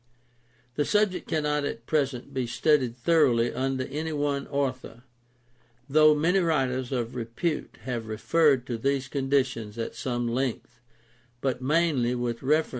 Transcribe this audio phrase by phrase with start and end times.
[0.77, 5.03] The subject cannot at present be studied thoroughly under any one author,
[5.87, 10.79] though many writers of repute have referred to these con ditions at some length,
[11.39, 12.69] but mainly with reference to conditions in Germany.